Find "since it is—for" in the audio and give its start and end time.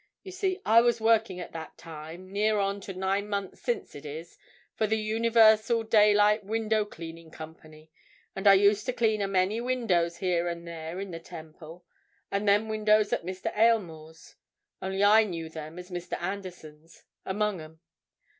3.61-4.87